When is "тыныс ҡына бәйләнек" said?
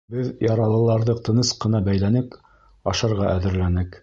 1.29-2.41